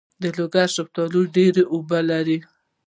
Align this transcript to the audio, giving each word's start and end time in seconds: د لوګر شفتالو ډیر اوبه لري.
د 0.21 0.23
لوګر 0.37 0.67
شفتالو 0.75 1.21
ډیر 1.35 1.55
اوبه 1.73 1.99
لري. 2.09 2.37